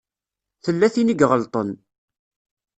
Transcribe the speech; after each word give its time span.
Tella 0.63 0.87
tin 0.93 1.13
i 1.13 1.15
iɣelṭen. 1.23 1.69